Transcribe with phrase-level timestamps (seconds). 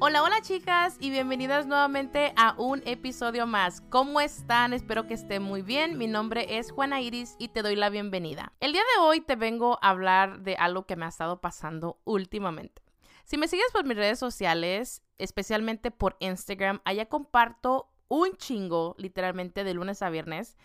[0.00, 3.80] Hola, hola chicas y bienvenidas nuevamente a un episodio más.
[3.90, 4.72] ¿Cómo están?
[4.72, 5.98] Espero que estén muy bien.
[5.98, 8.52] Mi nombre es Juana Iris y te doy la bienvenida.
[8.60, 11.98] El día de hoy te vengo a hablar de algo que me ha estado pasando
[12.04, 12.80] últimamente.
[13.24, 19.64] Si me sigues por mis redes sociales, especialmente por Instagram, allá comparto un chingo, literalmente
[19.64, 20.56] de lunes a viernes,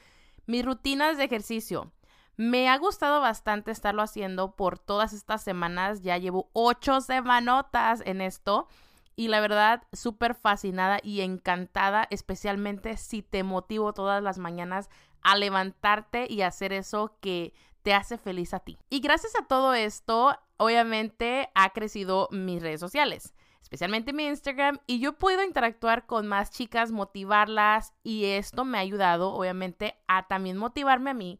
[0.45, 1.91] mis rutinas de ejercicio.
[2.37, 6.03] Me ha gustado bastante estarlo haciendo por todas estas semanas.
[6.03, 8.67] Ya llevo ocho semanotas en esto.
[9.15, 14.89] Y la verdad, súper fascinada y encantada, especialmente si te motivo todas las mañanas
[15.21, 18.77] a levantarte y hacer eso que te hace feliz a ti.
[18.89, 24.99] Y gracias a todo esto, obviamente ha crecido mis redes sociales, especialmente mi Instagram, y
[24.99, 30.57] yo puedo interactuar con más chicas, motivarlas, y esto me ha ayudado, obviamente, a también
[30.57, 31.39] motivarme a mí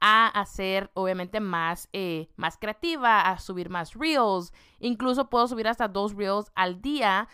[0.00, 4.52] a hacer obviamente más, eh, más creativa, a subir más reels.
[4.78, 7.28] Incluso puedo subir hasta dos reels al día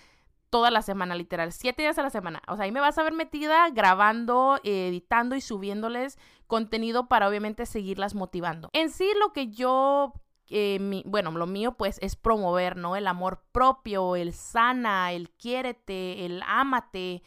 [0.51, 2.43] toda la semana, literal, siete días a la semana.
[2.49, 7.67] O sea, ahí me vas a ver metida grabando, editando y subiéndoles contenido para obviamente
[7.67, 8.71] seguirlas motivando.
[8.73, 10.15] En sí, lo que yo,
[10.49, 12.97] eh, bueno, lo mío pues es promover, ¿no?
[12.97, 17.23] El amor propio, el sana, el quiérete, el ámate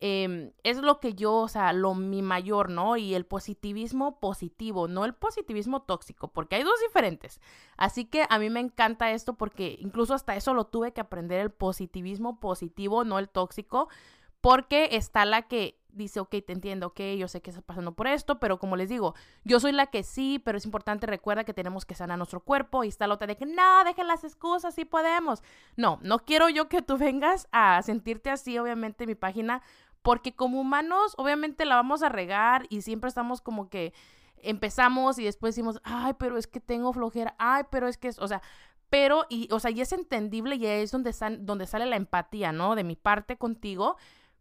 [0.00, 2.96] Em, es lo que yo, o sea, lo mi mayor, ¿no?
[2.96, 7.40] Y el positivismo positivo, no el positivismo tóxico, porque hay dos diferentes.
[7.76, 11.40] Así que a mí me encanta esto porque incluso hasta eso lo tuve que aprender,
[11.40, 13.88] el positivismo positivo, no el tóxico,
[14.40, 18.06] porque está la que dice, ok, te entiendo, ok, yo sé que estás pasando por
[18.06, 21.54] esto, pero como les digo, yo soy la que sí, pero es importante, recuerda que
[21.54, 24.74] tenemos que sanar nuestro cuerpo y está la otra de que, no, dejen las excusas,
[24.74, 25.42] sí podemos.
[25.76, 29.62] No, no quiero yo que tú vengas a sentirte así, obviamente, en mi página,
[30.02, 33.92] porque como humanos obviamente la vamos a regar y siempre estamos como que
[34.42, 38.18] empezamos y después decimos, ay, pero es que tengo flojera, ay, pero es que, es,
[38.18, 38.42] o sea,
[38.90, 42.74] pero, y, o sea, y es entendible y es donde, donde sale la empatía, ¿no?
[42.74, 43.96] De mi parte contigo,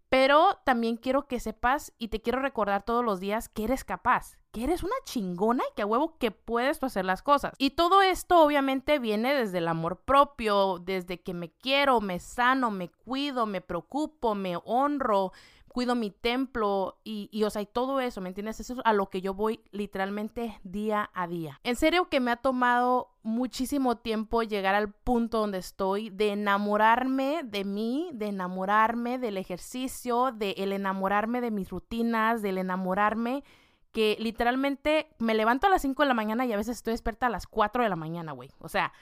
[0.10, 4.38] pero también quiero que sepas y te quiero recordar todos los días que eres capaz,
[4.52, 7.54] que eres una chingona y que a huevo que puedes hacer las cosas.
[7.58, 12.72] Y todo esto obviamente viene desde el amor propio, desde que me quiero, me sano,
[12.72, 15.34] me cuido, me preocupo, me honro,
[15.78, 18.60] cuido mi templo y, y, o sea, y todo eso, ¿me entiendes?
[18.60, 21.60] Eso es a lo que yo voy literalmente día a día.
[21.64, 27.42] En serio que me ha tomado muchísimo tiempo llegar al punto donde estoy de enamorarme
[27.44, 33.44] de mí, de enamorarme del ejercicio, de el enamorarme de mis rutinas, del enamorarme
[33.92, 37.28] que literalmente me levanto a las 5 de la mañana y a veces estoy despierta
[37.28, 38.50] a las 4 de la mañana, güey.
[38.58, 38.94] O sea,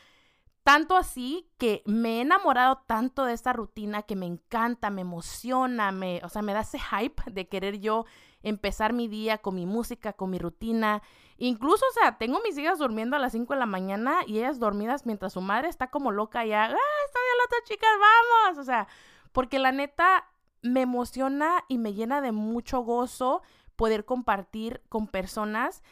[0.66, 5.92] tanto así que me he enamorado tanto de esta rutina que me encanta, me emociona,
[5.92, 8.06] me, o sea, me da ese hype de querer yo
[8.42, 11.04] empezar mi día con mi música, con mi rutina.
[11.38, 14.58] Incluso, o sea, tengo mis hijas durmiendo a las 5 de la mañana y ellas
[14.58, 18.58] dormidas mientras su madre está como loca ya, ¡ah, estoy de la otra chicas, vamos!
[18.58, 18.88] O sea,
[19.34, 20.32] porque la neta
[20.64, 23.44] me emociona y me llena de mucho gozo
[23.76, 25.84] poder compartir con personas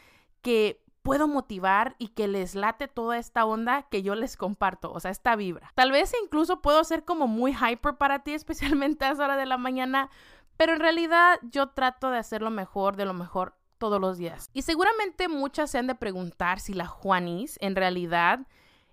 [0.42, 4.98] que puedo motivar y que les late toda esta onda que yo les comparto, o
[4.98, 5.70] sea, esta vibra.
[5.74, 9.46] Tal vez incluso puedo ser como muy hyper para ti, especialmente a esa hora de
[9.46, 10.10] la mañana,
[10.56, 14.48] pero en realidad yo trato de hacer lo mejor, de lo mejor todos los días.
[14.54, 18.46] Y seguramente muchas se han de preguntar si la Juanis en realidad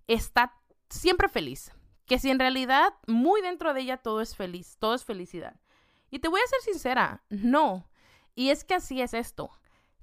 [0.08, 0.54] está
[0.90, 1.72] siempre feliz,
[2.06, 5.56] que si en realidad muy dentro de ella todo es feliz, todo es felicidad.
[6.10, 7.88] Y te voy a ser sincera, no.
[8.36, 9.50] Y es que así es esto.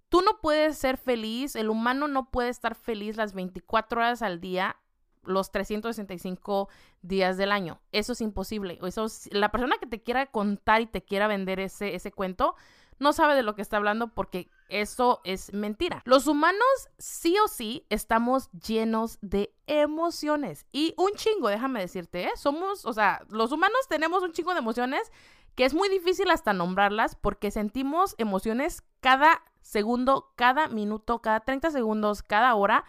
[0.09, 4.41] Tú no puedes ser feliz, el humano no puede estar feliz las 24 horas al
[4.41, 4.77] día,
[5.25, 6.69] los 365
[7.03, 7.81] días del año.
[7.93, 8.79] Eso es imposible.
[8.83, 12.55] Eso la persona que te quiera contar y te quiera vender ese, ese cuento
[12.99, 16.03] no sabe de lo que está hablando porque eso es mentira.
[16.05, 16.63] Los humanos
[16.99, 22.33] sí o sí estamos llenos de emociones y un chingo, déjame decirte, ¿eh?
[22.37, 25.13] somos, o sea, los humanos tenemos un chingo de emociones
[25.55, 31.71] que es muy difícil hasta nombrarlas porque sentimos emociones cada segundo, cada minuto, cada 30
[31.71, 32.85] segundos, cada hora.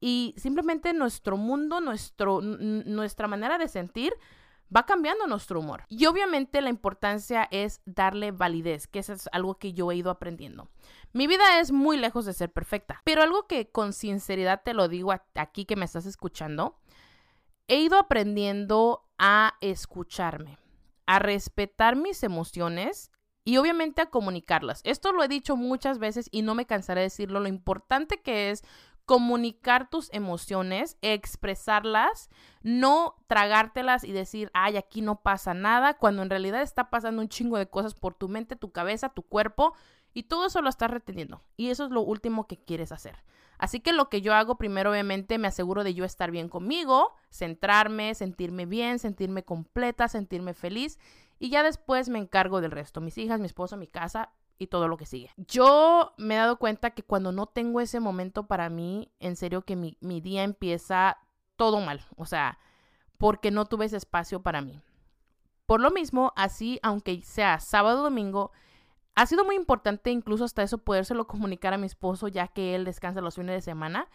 [0.00, 4.12] Y simplemente nuestro mundo, nuestro, nuestra manera de sentir
[4.74, 5.84] va cambiando nuestro humor.
[5.88, 10.10] Y obviamente la importancia es darle validez, que eso es algo que yo he ido
[10.10, 10.68] aprendiendo.
[11.12, 14.88] Mi vida es muy lejos de ser perfecta, pero algo que con sinceridad te lo
[14.88, 16.78] digo aquí que me estás escuchando,
[17.66, 20.58] he ido aprendiendo a escucharme,
[21.06, 23.10] a respetar mis emociones
[23.50, 24.80] y obviamente a comunicarlas.
[24.84, 28.50] Esto lo he dicho muchas veces y no me cansaré de decirlo, lo importante que
[28.50, 28.62] es
[29.06, 32.30] comunicar tus emociones, expresarlas,
[32.62, 37.28] no tragártelas y decir, ay, aquí no pasa nada, cuando en realidad está pasando un
[37.28, 39.74] chingo de cosas por tu mente, tu cabeza, tu cuerpo
[40.14, 41.42] Y todo eso lo estás reteniendo.
[41.56, 43.16] Y eso es lo último que quieres hacer.
[43.58, 47.14] Así que lo que yo hago primero, obviamente, me aseguro de yo estar bien conmigo,
[47.30, 50.98] centrarme, sentirme bien, sentirme completa, sentirme feliz.
[51.40, 53.00] Y ya después me encargo del resto.
[53.00, 55.32] Mis hijas, mi esposo, mi casa y todo lo que sigue.
[55.38, 59.62] Yo me he dado cuenta que cuando no tengo ese momento para mí, en serio
[59.62, 61.16] que mi, mi día empieza
[61.56, 62.04] todo mal.
[62.16, 62.58] O sea,
[63.16, 64.82] porque no tuve ese espacio para mí.
[65.64, 68.52] Por lo mismo, así, aunque sea sábado o domingo,
[69.14, 72.84] ha sido muy importante incluso hasta eso podérselo comunicar a mi esposo ya que él
[72.84, 74.08] descansa los fines de semana.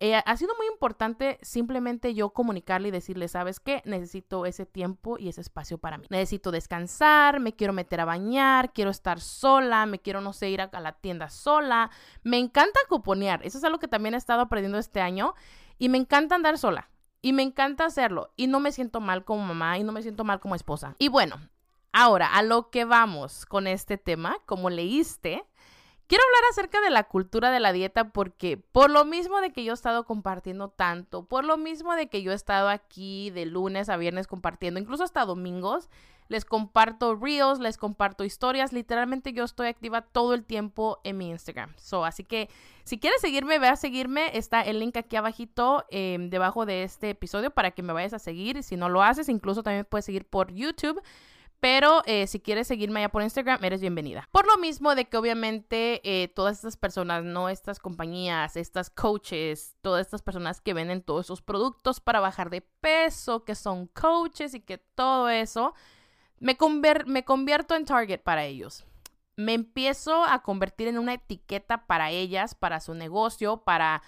[0.00, 3.82] Eh, ha sido muy importante simplemente yo comunicarle y decirle, ¿sabes qué?
[3.84, 6.06] Necesito ese tiempo y ese espacio para mí.
[6.08, 10.60] Necesito descansar, me quiero meter a bañar, quiero estar sola, me quiero, no sé, ir
[10.60, 11.90] a, a la tienda sola.
[12.22, 15.34] Me encanta cuponear, eso es algo que también he estado aprendiendo este año
[15.78, 16.90] y me encanta andar sola.
[17.20, 18.32] Y me encanta hacerlo.
[18.36, 20.94] Y no me siento mal como mamá y no me siento mal como esposa.
[21.00, 21.40] Y bueno,
[21.92, 25.44] Ahora, a lo que vamos con este tema, como leíste,
[26.08, 29.62] quiero hablar acerca de la cultura de la dieta porque por lo mismo de que
[29.62, 33.46] yo he estado compartiendo tanto, por lo mismo de que yo he estado aquí de
[33.46, 35.88] lunes a viernes compartiendo, incluso hasta domingos,
[36.28, 41.30] les comparto reels, les comparto historias, literalmente yo estoy activa todo el tiempo en mi
[41.30, 41.72] Instagram.
[41.76, 42.48] So, así que
[42.84, 47.10] si quieres seguirme, ve a seguirme, está el link aquí abajito em, debajo de este
[47.10, 48.62] episodio para que me vayas a seguir.
[48.62, 51.00] Si no lo haces, incluso también puedes seguir por YouTube.
[51.60, 54.28] Pero eh, si quieres seguirme allá por Instagram, eres bienvenida.
[54.30, 59.74] Por lo mismo de que obviamente eh, todas estas personas, no estas compañías, estas coaches,
[59.80, 64.54] todas estas personas que venden todos esos productos para bajar de peso, que son coaches
[64.54, 65.74] y que todo eso,
[66.38, 66.56] me,
[67.06, 68.84] me convierto en target para ellos.
[69.34, 74.02] Me empiezo a convertir en una etiqueta para ellas, para su negocio, para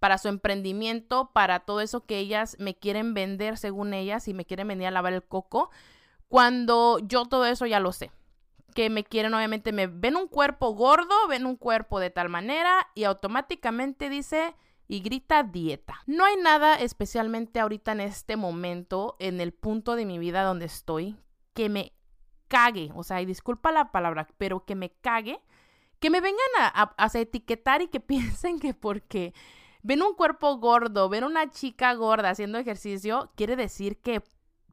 [0.00, 4.44] para su emprendimiento, para todo eso que ellas me quieren vender según ellas y me
[4.44, 5.70] quieren venir a lavar el coco
[6.34, 8.10] cuando yo todo eso ya lo sé.
[8.74, 12.88] Que me quieren, obviamente, me ven un cuerpo gordo, ven un cuerpo de tal manera
[12.96, 14.56] y automáticamente dice
[14.88, 16.02] y grita dieta.
[16.06, 20.64] No hay nada especialmente ahorita en este momento, en el punto de mi vida donde
[20.64, 21.16] estoy,
[21.52, 21.92] que me
[22.48, 22.90] cague.
[22.96, 25.40] O sea, y disculpa la palabra, pero que me cague.
[26.00, 29.34] Que me vengan a, a etiquetar y que piensen que porque
[29.84, 34.20] ven un cuerpo gordo, ven una chica gorda haciendo ejercicio, quiere decir que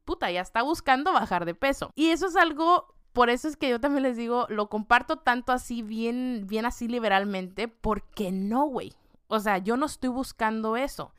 [0.04, 1.90] puta, ya está buscando bajar de peso.
[1.94, 5.52] Y eso es algo, por eso es que yo también les digo, lo comparto tanto
[5.52, 8.92] así, bien, bien así liberalmente, porque no, güey.
[9.28, 11.14] O sea, yo no estoy buscando eso.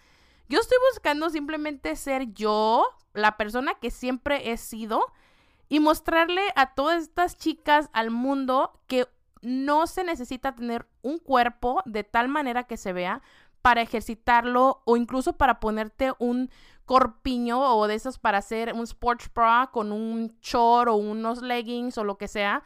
[0.50, 5.06] Yo estoy buscando simplemente ser yo, la persona que siempre he sido,
[5.70, 9.08] y mostrarle a todas estas chicas al mundo que
[9.42, 13.22] no se necesita tener un cuerpo de tal manera que se vea
[13.64, 16.50] para ejercitarlo o incluso para ponerte un
[16.86, 21.98] corpiño o de esos para hacer un sports bra con un short o unos leggings
[21.98, 22.64] o lo que sea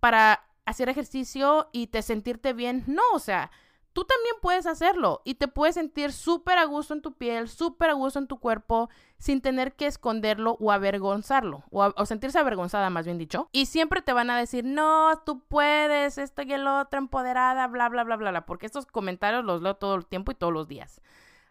[0.00, 2.84] para hacer ejercicio y te sentirte bien.
[2.86, 3.50] No, o sea,
[3.92, 7.90] tú también puedes hacerlo y te puedes sentir súper a gusto en tu piel, súper
[7.90, 8.88] a gusto en tu cuerpo,
[9.18, 13.48] sin tener que esconderlo o avergonzarlo, o, o, sentirse avergonzada, más bien dicho.
[13.52, 17.88] Y siempre te van a decir, no, tú puedes, esto y el otro, empoderada, bla,
[17.88, 20.68] bla, bla, bla, bla, porque estos comentarios los leo todo el tiempo y todos los
[20.68, 21.00] días.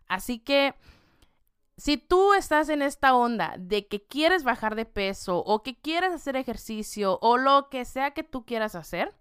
[0.07, 0.75] Así que
[1.79, 6.11] si tú estás en esta onda de que quieres bajar de peso o que quieres
[6.11, 9.15] hacer ejercicio o lo que sea que tú quieras hacer,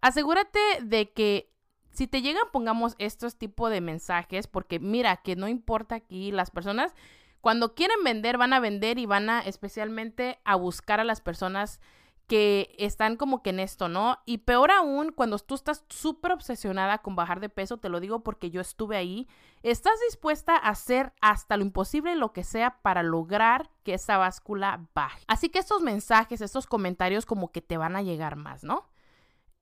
[0.00, 1.52] asegúrate de que
[1.90, 6.50] si te llegan, pongamos estos tipos de mensajes, porque mira que no importa aquí, las
[6.50, 6.94] personas
[7.40, 11.80] cuando quieren vender van a vender y van a especialmente a buscar a las personas
[12.28, 14.18] que están como que en esto, ¿no?
[14.26, 18.22] Y peor aún, cuando tú estás súper obsesionada con bajar de peso, te lo digo
[18.22, 19.26] porque yo estuve ahí,
[19.62, 24.86] estás dispuesta a hacer hasta lo imposible lo que sea para lograr que esa báscula
[24.94, 25.24] baje.
[25.26, 28.86] Así que estos mensajes, estos comentarios como que te van a llegar más, ¿no?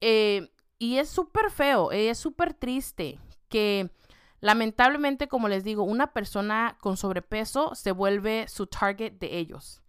[0.01, 3.93] Eh, y es súper feo, es súper triste que
[4.41, 9.83] lamentablemente, como les digo, una persona con sobrepeso se vuelve su target de ellos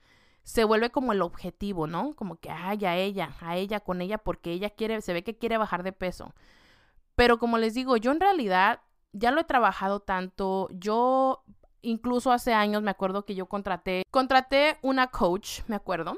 [0.48, 2.16] se vuelve como el objetivo, ¿no?
[2.16, 5.38] Como que, ay, a ella, a ella, con ella, porque ella quiere, se ve que
[5.38, 6.34] quiere bajar de peso.
[7.16, 8.80] Pero como les digo, yo en realidad
[9.12, 11.44] ya lo he trabajado tanto, yo
[11.82, 16.18] incluso hace años me acuerdo que yo contraté, contraté una coach, me acuerdo,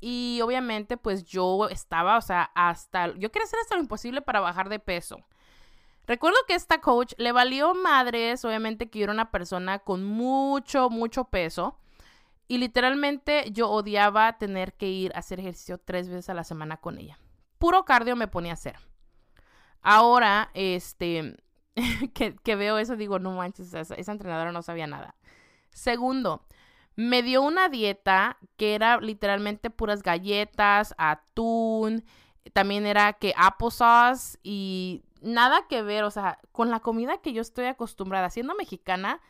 [0.00, 4.40] y obviamente pues yo estaba, o sea, hasta, yo quería hacer hasta lo imposible para
[4.40, 5.16] bajar de peso.
[6.06, 10.90] Recuerdo que esta coach le valió madres, obviamente que yo era una persona con mucho,
[10.90, 11.78] mucho peso.
[12.48, 16.76] Y literalmente yo odiaba tener que ir a hacer ejercicio tres veces a la semana
[16.76, 17.18] con ella.
[17.58, 18.76] Puro cardio me ponía a hacer.
[19.80, 21.36] Ahora, este,
[22.14, 25.14] que, veo eso, digo, no manches, esa, esa entrenadora no sabía nada.
[25.70, 26.44] Segundo,
[26.94, 32.04] me dio una dieta que era literalmente puras galletas, atún,
[32.52, 37.42] También era que applesauce y nada que ver, o sea, con la comida que yo
[37.42, 39.20] estoy acostumbrada, siendo mexicana,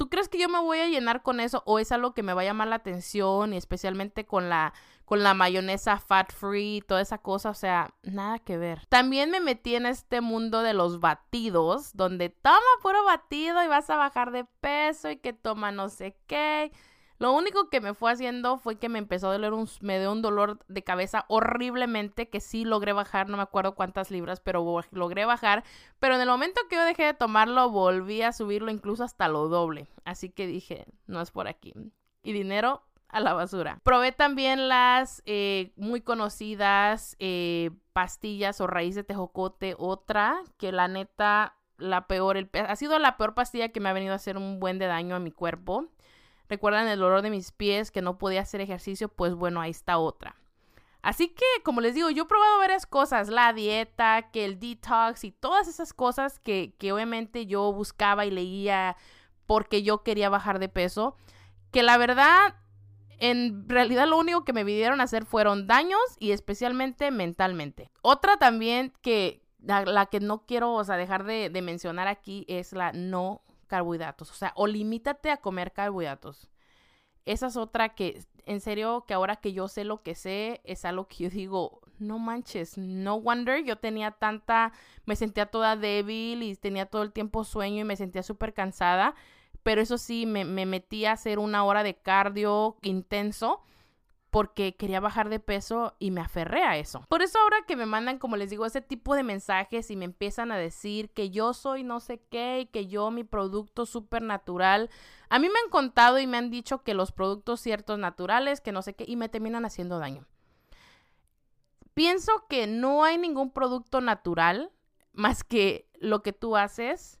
[0.00, 2.32] ¿tú crees que yo me voy a llenar con eso o es algo que me
[2.32, 4.72] va a llamar la atención y especialmente con la
[5.04, 8.86] con la mayonesa fat free, toda esa cosa, o sea, nada que ver.
[8.86, 13.90] También me metí en este mundo de los batidos, donde toma puro batido y vas
[13.90, 16.72] a bajar de peso y que toma no sé qué.
[17.20, 20.10] Lo único que me fue haciendo fue que me empezó a doler un, me dio
[20.10, 24.64] un dolor de cabeza horriblemente que sí logré bajar, no me acuerdo cuántas libras, pero
[24.90, 25.62] logré bajar.
[25.98, 29.48] Pero en el momento que yo dejé de tomarlo, volví a subirlo incluso hasta lo
[29.48, 29.86] doble.
[30.06, 31.74] Así que dije, no es por aquí.
[32.22, 33.80] Y dinero a la basura.
[33.82, 40.88] Probé también las eh, muy conocidas eh, pastillas o raíz de tejocote, otra que la
[40.88, 44.38] neta, la peor, el, ha sido la peor pastilla que me ha venido a hacer
[44.38, 45.88] un buen de daño a mi cuerpo.
[46.50, 49.08] ¿Recuerdan el dolor de mis pies que no podía hacer ejercicio?
[49.08, 50.34] Pues bueno, ahí está otra.
[51.00, 55.22] Así que, como les digo, yo he probado varias cosas, la dieta, que el detox
[55.22, 58.96] y todas esas cosas que, que obviamente yo buscaba y leía
[59.46, 61.16] porque yo quería bajar de peso,
[61.70, 62.56] que la verdad,
[63.18, 67.92] en realidad lo único que me pidieron hacer fueron daños y especialmente mentalmente.
[68.02, 72.72] Otra también que, la, que no quiero, o sea, dejar de, de mencionar aquí es
[72.72, 74.30] la no carbohidratos.
[74.30, 76.50] O sea, o limítate a comer carbohidratos.
[77.24, 80.84] Esa es otra que, en serio, que ahora que yo sé lo que sé, es
[80.84, 84.72] algo que yo digo, no manches, no wonder, yo tenía tanta,
[85.06, 89.14] me sentía toda débil y tenía todo el tiempo sueño y me sentía súper cansada,
[89.62, 93.62] pero eso sí, me, me metí a hacer una hora de cardio intenso
[94.30, 97.04] porque quería bajar de peso y me aferré a eso.
[97.08, 100.04] Por eso ahora que me mandan, como les digo, ese tipo de mensajes y me
[100.04, 104.22] empiezan a decir que yo soy no sé qué y que yo mi producto súper
[104.22, 104.88] natural,
[105.28, 108.72] a mí me han contado y me han dicho que los productos ciertos naturales, que
[108.72, 110.26] no sé qué, y me terminan haciendo daño.
[111.94, 114.70] Pienso que no hay ningún producto natural
[115.12, 117.20] más que lo que tú haces,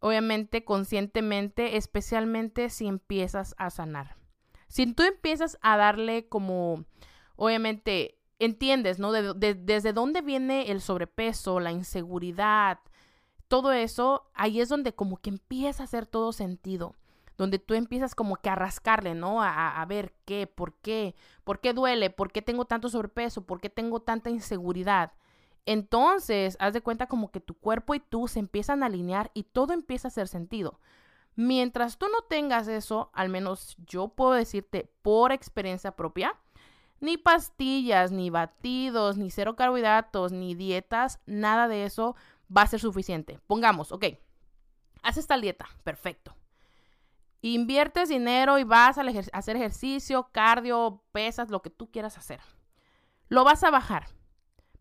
[0.00, 4.16] obviamente conscientemente, especialmente si empiezas a sanar.
[4.68, 6.84] Si tú empiezas a darle como,
[7.36, 9.12] obviamente, entiendes, ¿no?
[9.12, 12.78] desde dónde viene el sobrepeso, la inseguridad,
[13.48, 16.94] todo eso, ahí es donde como que empieza a hacer todo sentido.
[17.38, 19.42] Donde tú empiezas como que a rascarle, ¿no?
[19.42, 23.60] A, a ver qué, por qué, por qué duele, por qué tengo tanto sobrepeso, por
[23.60, 25.12] qué tengo tanta inseguridad.
[25.64, 29.44] Entonces, haz de cuenta como que tu cuerpo y tú se empiezan a alinear y
[29.44, 30.80] todo empieza a hacer sentido.
[31.40, 36.34] Mientras tú no tengas eso, al menos yo puedo decirte por experiencia propia,
[36.98, 42.16] ni pastillas, ni batidos, ni cero carbohidratos, ni dietas, nada de eso
[42.54, 43.38] va a ser suficiente.
[43.46, 44.06] Pongamos, ok,
[45.04, 46.34] haces tal dieta, perfecto.
[47.40, 52.40] Inviertes dinero y vas a hacer ejercicio, cardio, pesas, lo que tú quieras hacer.
[53.28, 54.08] Lo vas a bajar.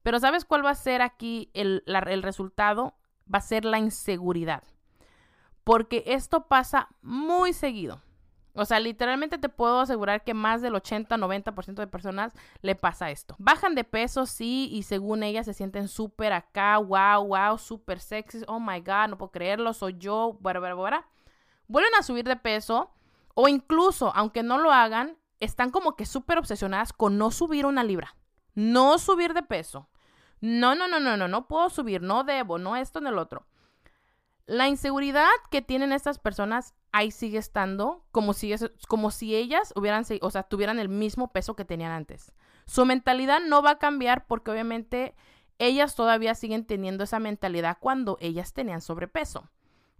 [0.01, 2.95] Pero ¿sabes cuál va a ser aquí el, el resultado?
[3.31, 4.63] Va a ser la inseguridad
[5.67, 8.01] porque esto pasa muy seguido.
[8.53, 12.31] O sea, literalmente te puedo asegurar que más del 80-90% de personas
[12.61, 13.35] le pasa esto.
[13.37, 18.43] Bajan de peso, sí, y según ellas se sienten súper acá, wow, wow, súper sexy,
[18.47, 21.03] oh my god, no puedo creerlo, soy yo, bueno, bueno, bueno.
[21.67, 22.89] Vuelven a subir de peso,
[23.35, 27.83] o incluso, aunque no lo hagan, están como que súper obsesionadas con no subir una
[27.83, 28.15] libra,
[28.55, 29.89] no subir de peso.
[30.39, 33.45] No, no, no, no, no, no puedo subir, no debo, no esto, no el otro.
[34.47, 38.55] La inseguridad que tienen estas personas ahí sigue estando como si,
[38.87, 42.31] como si ellas hubieran, o sea, tuvieran el mismo peso que tenían antes.
[42.65, 45.15] Su mentalidad no va a cambiar porque obviamente
[45.59, 49.49] ellas todavía siguen teniendo esa mentalidad cuando ellas tenían sobrepeso.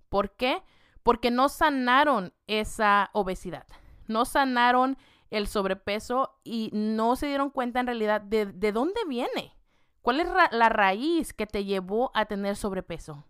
[0.08, 0.64] ¿Por qué?
[1.04, 3.68] Porque no sanaron esa obesidad,
[4.08, 4.98] no sanaron
[5.30, 9.58] el sobrepeso y no se dieron cuenta en realidad de, de dónde viene.
[10.02, 13.26] ¿Cuál es la raíz que te llevó a tener sobrepeso?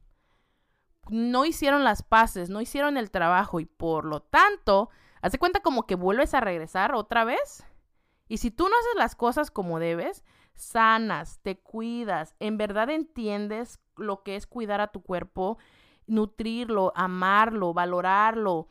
[1.10, 4.90] No hicieron las paces, no hicieron el trabajo y por lo tanto,
[5.22, 7.66] hace cuenta como que vuelves a regresar otra vez.
[8.28, 10.24] Y si tú no haces las cosas como debes,
[10.56, 15.58] sanas, te cuidas, en verdad entiendes lo que es cuidar a tu cuerpo,
[16.08, 18.70] nutrirlo, amarlo, valorarlo,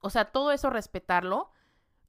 [0.00, 1.50] o sea, todo eso respetarlo.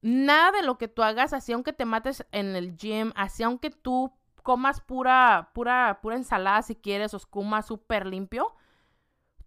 [0.02, 3.70] Nada de lo que tú hagas, así aunque te mates en el gym, así aunque
[3.70, 8.56] tú comas pura, pura, pura ensalada si quieres, o comas súper limpio,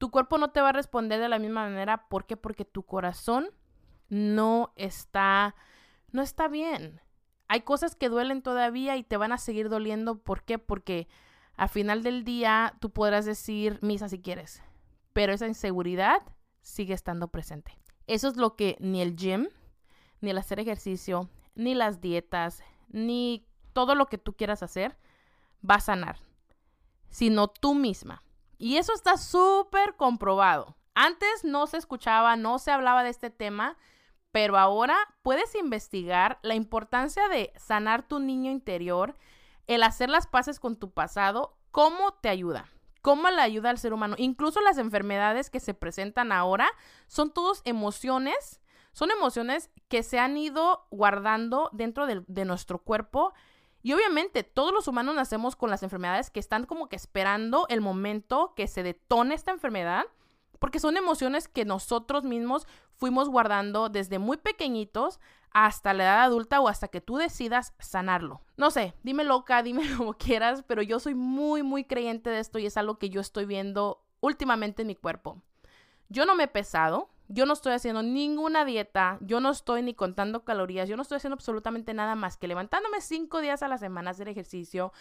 [0.02, 2.08] tu cuerpo no te va a responder de la misma manera.
[2.08, 2.36] ¿Por qué?
[2.36, 3.48] Porque tu corazón
[4.08, 5.54] no está,
[6.10, 7.00] no está bien.
[7.46, 10.18] Hay cosas que duelen todavía y te van a seguir doliendo.
[10.18, 10.58] ¿Por qué?
[10.58, 11.06] Porque
[11.54, 14.60] al final del día tú podrás decir misa si quieres,
[15.12, 16.20] pero esa inseguridad
[16.62, 17.78] sigue estando presente.
[18.08, 19.50] Eso es lo que ni el gym,
[20.20, 24.98] ni el hacer ejercicio, ni las dietas, ni todo lo que tú quieras hacer
[25.64, 26.18] va a sanar,
[27.08, 28.24] sino tú misma.
[28.62, 30.76] Y eso está súper comprobado.
[30.94, 33.76] Antes no se escuchaba, no se hablaba de este tema,
[34.30, 39.16] pero ahora puedes investigar la importancia de sanar tu niño interior,
[39.66, 42.68] el hacer las paces con tu pasado, cómo te ayuda,
[43.00, 44.14] cómo le ayuda al ser humano.
[44.16, 46.70] Incluso las enfermedades que se presentan ahora
[47.08, 48.60] son todas emociones,
[48.92, 53.34] son emociones que se han ido guardando dentro de, de nuestro cuerpo.
[53.82, 57.80] Y obviamente todos los humanos nacemos con las enfermedades que están como que esperando el
[57.80, 60.04] momento que se detone esta enfermedad
[60.62, 65.18] porque son emociones que nosotros mismos fuimos guardando desde muy pequeñitos
[65.50, 68.42] hasta la edad adulta o hasta que tú decidas sanarlo.
[68.56, 72.60] No sé, dime loca, dime como quieras, pero yo soy muy, muy creyente de esto
[72.60, 75.42] y es algo que yo estoy viendo últimamente en mi cuerpo.
[76.08, 79.94] Yo no me he pesado, yo no estoy haciendo ninguna dieta, yo no estoy ni
[79.94, 83.78] contando calorías, yo no estoy haciendo absolutamente nada más que levantándome cinco días a la
[83.78, 84.92] semana hacer ejercicio,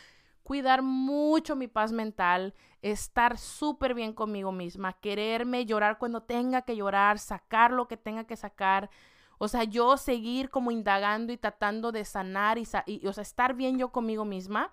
[0.43, 6.75] cuidar mucho mi paz mental, estar súper bien conmigo misma, quererme, llorar cuando tenga que
[6.75, 8.89] llorar, sacar lo que tenga que sacar.
[9.37, 13.55] O sea, yo seguir como indagando y tratando de sanar y, y o sea, estar
[13.55, 14.71] bien yo conmigo misma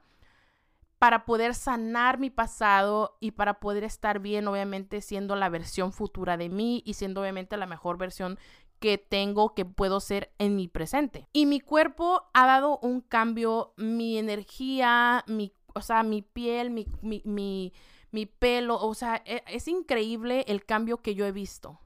[0.98, 6.36] para poder sanar mi pasado y para poder estar bien, obviamente, siendo la versión futura
[6.36, 8.38] de mí y siendo obviamente la mejor versión
[8.80, 11.28] que tengo, que puedo ser en mi presente.
[11.32, 16.86] Y mi cuerpo ha dado un cambio, mi energía, mi o sea, mi piel, mi,
[17.02, 17.72] mi,
[18.10, 21.80] mi, pelo, o sea, e, es, increíble el cambio que yo he visto.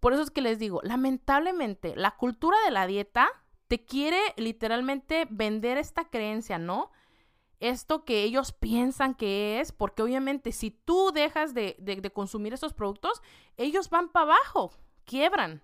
[0.00, 3.28] Por eso es que les digo, lamentablemente, la cultura de la dieta
[3.68, 6.90] te quiere literalmente vender esta creencia, ¿no?
[7.60, 12.74] Esto que ellos piensan que es, porque obviamente si tú dejas de, de consumir esos
[12.74, 13.22] productos,
[13.56, 14.72] ellos van para abajo,
[15.04, 15.62] quiebran.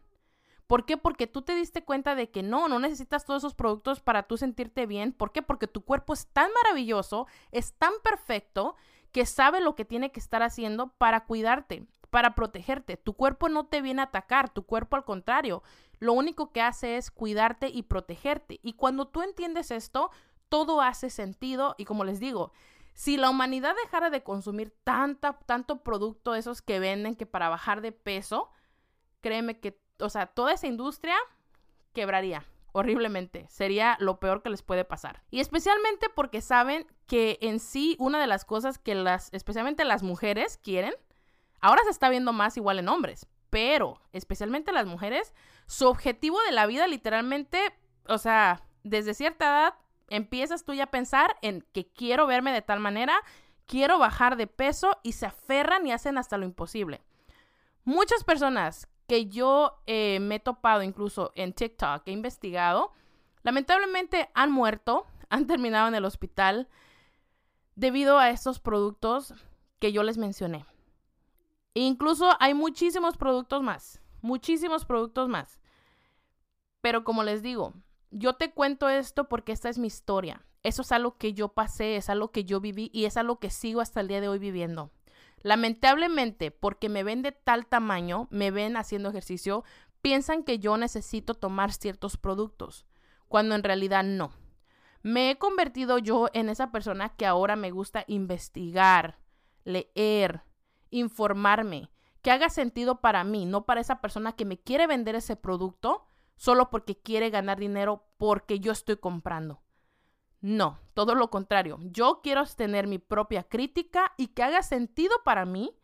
[0.71, 0.97] ¿Por qué?
[0.97, 4.37] Porque tú te diste cuenta de que no, no necesitas todos esos productos para tú
[4.37, 5.13] sentirte bien.
[5.13, 5.43] ¿Por qué?
[5.43, 8.77] Porque tu cuerpo es tan maravilloso, es tan perfecto,
[9.11, 12.97] que sabe lo que tiene que estar haciendo para cuidarte, para protegerte.
[12.97, 15.65] Tu cuerpo no te viene a atacar, tu cuerpo al contrario,
[15.99, 18.61] lo único que hace es cuidarte y protegerte.
[18.63, 20.11] Y cuando tú entiendes esto,
[20.51, 22.53] todo hace sentido y como les digo,
[22.93, 27.81] si la humanidad dejara de consumir tanta, tanto producto esos que venden que para bajar
[27.81, 28.51] de peso,
[29.23, 31.17] créeme que o sea, toda esa industria
[31.93, 33.47] quebraría horriblemente.
[33.49, 35.23] Sería lo peor que les puede pasar.
[35.31, 40.03] Y especialmente porque saben que en sí una de las cosas que las, especialmente las
[40.03, 40.95] mujeres quieren,
[41.61, 45.35] ahora se está viendo más igual en hombres, pero especialmente las mujeres,
[45.67, 47.61] su objetivo de la vida literalmente,
[48.07, 49.75] o sea, desde cierta edad
[50.11, 53.15] empiezas tú ya a pensar en que quiero verme de tal manera,
[53.67, 57.01] quiero bajar de peso y se aferran y hacen hasta lo imposible.
[57.85, 62.93] Muchas personas que yo eh, me he topado incluso en TikTok, he investigado,
[63.43, 66.69] lamentablemente han muerto, han terminado en el hospital
[67.77, 69.35] debido a estos productos
[69.79, 70.67] que yo les mencioné.
[71.75, 75.61] E incluso hay muchísimos productos más, muchísimos productos más.
[76.81, 77.75] Pero como les digo,
[78.11, 80.45] yo te cuento esto porque esta es mi historia.
[80.63, 83.51] Eso es algo que yo pasé, es algo que yo viví y es algo que
[83.51, 84.91] sigo hasta el día de hoy viviendo.
[85.43, 89.65] Lamentablemente, porque me ven de tal tamaño, me ven haciendo ejercicio,
[90.03, 92.85] piensan que yo necesito tomar ciertos productos,
[93.29, 94.33] cuando en realidad no.
[95.03, 99.19] Me he convertido yo en esa persona que ahora me gusta investigar,
[99.65, 100.43] leer,
[100.91, 105.37] informarme, que haga sentido para mí, no para esa persona que me quiere vender ese
[105.37, 106.10] producto
[106.41, 109.61] solo porque quiere ganar dinero porque yo estoy comprando.
[110.41, 111.79] No, todo lo contrario.
[111.83, 115.77] Yo quiero tener mi propia crítica y que haga sentido para mí.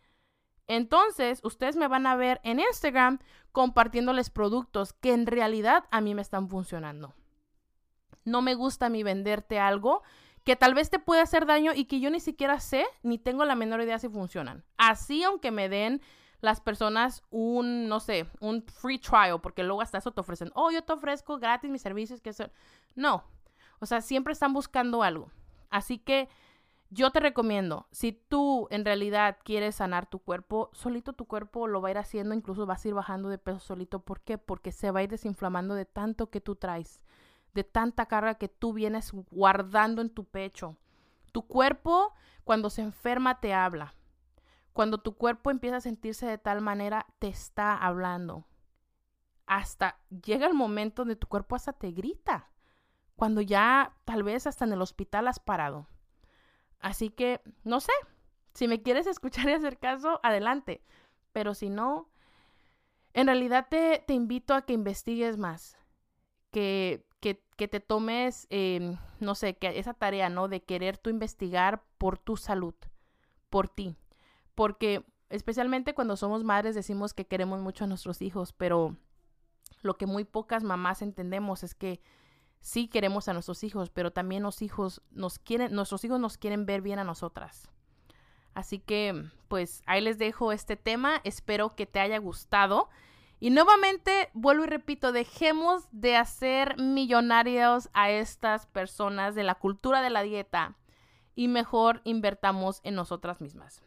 [0.66, 3.18] Entonces, ustedes me van a ver en Instagram
[3.52, 7.14] compartiéndoles productos que en realidad a mí me están funcionando.
[8.24, 10.04] No me gusta a mí venderte algo
[10.42, 13.44] que tal vez te pueda hacer daño y que yo ni siquiera sé ni tengo
[13.44, 14.64] la menor idea si funcionan.
[14.78, 16.00] Así, aunque me den
[16.40, 20.70] las personas un, no sé, un free trial, porque luego hasta eso te ofrecen, oh,
[20.70, 22.50] yo te ofrezco gratis mis servicios, que eso.
[22.94, 23.24] No,
[23.78, 25.30] o sea, siempre están buscando algo.
[25.70, 26.28] Así que
[26.90, 31.80] yo te recomiendo, si tú en realidad quieres sanar tu cuerpo, solito tu cuerpo lo
[31.80, 34.00] va a ir haciendo, incluso vas a ir bajando de peso solito.
[34.00, 34.38] ¿Por qué?
[34.38, 37.02] Porque se va a ir desinflamando de tanto que tú traes,
[37.54, 40.76] de tanta carga que tú vienes guardando en tu pecho.
[41.32, 43.94] Tu cuerpo, cuando se enferma, te habla.
[44.76, 48.44] Cuando tu cuerpo empieza a sentirse de tal manera, te está hablando.
[49.46, 52.50] Hasta llega el momento donde tu cuerpo hasta te grita
[53.14, 55.88] cuando ya tal vez hasta en el hospital has parado.
[56.78, 57.92] Así que, no sé,
[58.52, 60.82] si me quieres escuchar y hacer caso, adelante.
[61.32, 62.10] Pero si no,
[63.14, 65.78] en realidad te, te invito a que investigues más,
[66.50, 70.48] que, que, que te tomes, em, no sé, que esa tarea, ¿no?
[70.48, 72.74] De querer tú investigar por tu salud,
[73.48, 73.96] por ti.
[74.56, 78.96] Porque especialmente cuando somos madres decimos que queremos mucho a nuestros hijos, pero
[79.82, 82.00] lo que muy pocas mamás entendemos es que
[82.60, 86.66] sí queremos a nuestros hijos, pero también los hijos nos quieren, nuestros hijos nos quieren
[86.66, 87.70] ver bien a nosotras.
[88.54, 91.20] Así que, pues ahí les dejo este tema.
[91.24, 92.88] Espero que te haya gustado.
[93.38, 100.00] Y nuevamente, vuelvo y repito, dejemos de hacer millonarios a estas personas de la cultura
[100.00, 100.74] de la dieta
[101.34, 103.82] y mejor invertamos en nosotras mismas.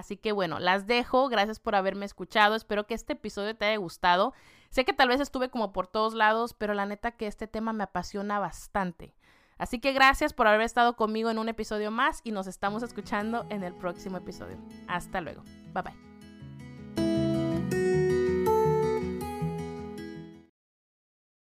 [0.00, 1.28] Así que bueno, las dejo.
[1.28, 2.54] Gracias por haberme escuchado.
[2.54, 4.32] Espero que este episodio te haya gustado.
[4.70, 7.74] Sé que tal vez estuve como por todos lados, pero la neta que este tema
[7.74, 9.14] me apasiona bastante.
[9.58, 13.44] Así que gracias por haber estado conmigo en un episodio más y nos estamos escuchando
[13.50, 14.56] en el próximo episodio.
[14.88, 15.42] Hasta luego.
[15.74, 16.09] Bye bye.